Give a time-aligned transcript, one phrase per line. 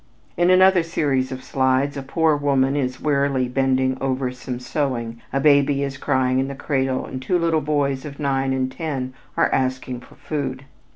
[0.35, 5.39] In another series of slides, a poor woman is wearily bending over some sewing, a
[5.39, 9.51] baby is crying in the cradle, and two little boys of nine and ten are
[9.53, 10.65] asking for food.